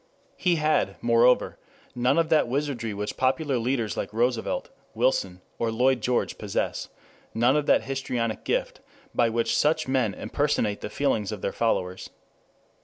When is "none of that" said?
1.93-2.47, 7.35-7.83